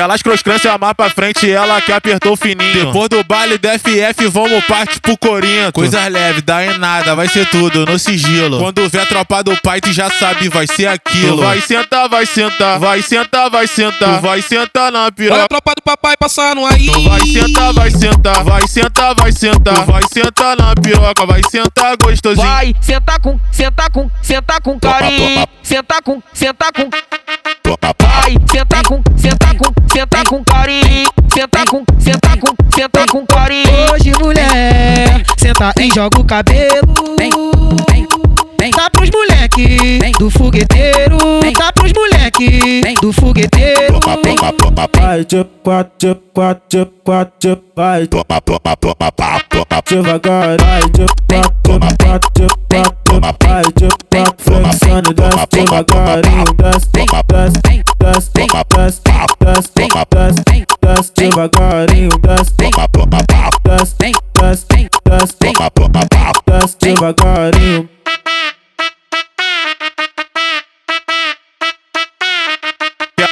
[0.00, 2.86] Aquelas croscrância mais pra frente, ela que apertou fininho.
[2.86, 5.72] Depois do baile do FF, vamos partir pro Corinto.
[5.74, 8.58] Coisas leves, dá em nada, vai ser tudo no sigilo.
[8.58, 11.36] Quando vê a tropa do pai, tu já sabe, vai ser aquilo.
[11.36, 14.16] Tu vai sentar, vai sentar, vai sentar, vai sentar.
[14.16, 15.44] Tu vai sentar na Olha piroca.
[15.44, 16.86] a tropa do papai passando aí.
[16.86, 19.74] Tu vai sentar, vai sentar, vai sentar, vai sentar.
[19.74, 22.46] Tu vai sentar na piroca, vai sentar gostosinho.
[22.46, 25.46] Vai, senta com, senta com, senta com carinho.
[25.62, 26.88] Senta com, senta com.
[28.02, 29.49] Vai, senta com, senta com,
[30.00, 31.10] senta com carinho.
[31.28, 33.92] Senta com, senta com, senta com carinho.
[33.92, 37.16] Hoje, mulher, senta e joga o cabelo.
[37.18, 37.30] Vem,
[37.90, 38.08] vem,
[38.58, 38.70] vem.
[38.70, 41.18] Dá pros moleque do fogueteiro.
[41.58, 44.00] Dá pros moleque do fogueteiro.
[44.98, 48.06] Vai de quatro, de quatro, quatro, vai.
[48.06, 49.82] Toma, toma, toma, pá, toma.
[49.86, 54.34] Devagar, vai de quatro, de quatro, de vai quatro.
[54.38, 57.60] Flexando, desce devagarinho, desce, desce,
[57.98, 59.00] desce, desce,
[59.40, 62.54] desce, desce, desce devagarinho, desce,
[63.64, 65.52] desce, desce, desce,
[66.46, 67.99] desce devagarinho.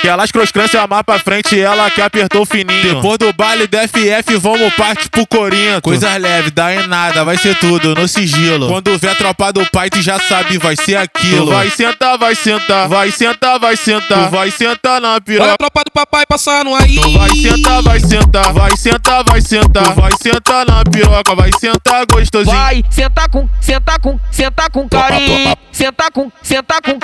[0.08, 2.94] Aquelas croscrância mais pra frente, ela que apertou fininho.
[2.94, 5.82] Depois do baile do FF, vamos partir pro Corinto.
[5.82, 8.68] Coisas leves, dá em nada, vai ser tudo no sigilo.
[8.68, 11.48] Quando vê a tropa do pai, tu já sabe, vai ser aquilo.
[11.48, 14.24] Tu vai sentar, vai sentar, vai sentar, vai sentar.
[14.24, 15.52] Tu vai sentar na Olha piroca.
[15.52, 16.94] a tropa do papai passando aí.
[16.94, 19.94] Tu vai sentar, vai sentar, vai sentar, vai sentar.
[19.94, 22.56] Tu vai sentar na piroca, vai sentar gostosinho.
[22.56, 25.54] Vai, senta com, senta com, senta com carinho.
[25.70, 26.98] Senta com, senta com.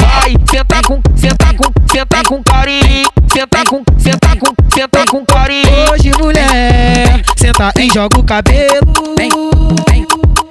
[0.00, 1.47] Vai, senta com, senta com,
[1.98, 3.08] senta com carinho.
[3.26, 5.68] Senta com, senta com, senta com carinho.
[5.92, 9.16] Hoje, mulher, senta e joga o cabelo.
[9.16, 9.28] Vem,
[9.90, 10.06] vem,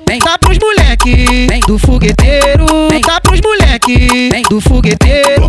[0.08, 0.20] vem.
[0.20, 2.66] Dá pros moleque do fogueteiro.
[3.06, 5.48] Dá pros moleque do fogueteiro.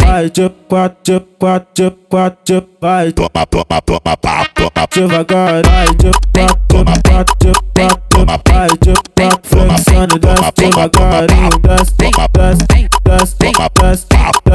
[0.00, 3.12] Vai de quatro, de quatro, de quatro, de vai.
[3.12, 4.70] Toma, toma, toma, pá, toma.
[4.90, 9.40] Devagar, vai de quatro, de quatro, de quatro, de vai de quatro.
[9.44, 12.66] Flexando, desce devagarinho, desce, desce,
[13.04, 13.36] desce,
[13.74, 14.06] desce,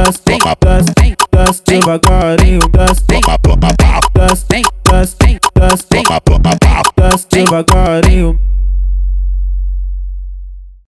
[0.03, 3.05] desce, desce, desce devagarinho, desce,
[4.13, 6.03] desce, desce, desce,
[6.95, 8.39] desce devagarinho.